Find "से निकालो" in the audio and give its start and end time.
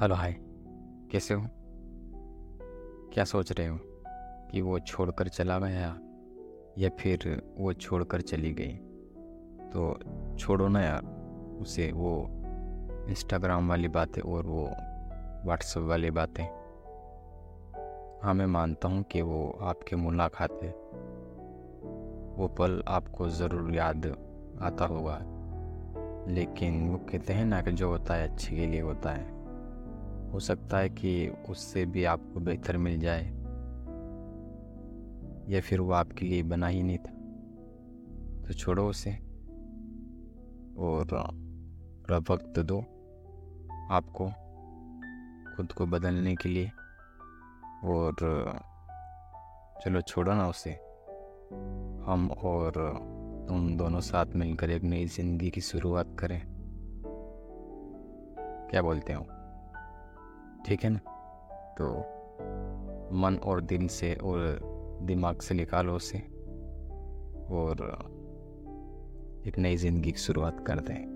65.40-65.94